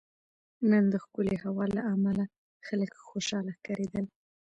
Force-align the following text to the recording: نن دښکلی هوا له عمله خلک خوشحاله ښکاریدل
نن 0.69 0.83
دښکلی 0.93 1.35
هوا 1.43 1.65
له 1.75 1.81
عمله 1.91 2.25
خلک 2.67 2.91
خوشحاله 3.09 3.51
ښکاریدل 3.57 4.05